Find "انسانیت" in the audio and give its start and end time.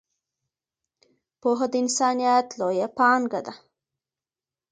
1.83-2.47